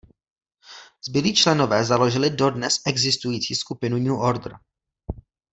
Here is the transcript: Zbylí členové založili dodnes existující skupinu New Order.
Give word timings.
Zbylí 1.07 1.35
členové 1.35 1.85
založili 1.85 2.29
dodnes 2.29 2.75
existující 2.87 3.55
skupinu 3.55 3.97
New 3.97 4.19
Order. 4.19 4.53